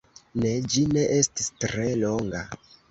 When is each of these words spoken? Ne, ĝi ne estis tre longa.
Ne, 0.45 0.53
ĝi 0.75 0.85
ne 0.95 1.05
estis 1.19 1.55
tre 1.63 1.89
longa. 2.07 2.47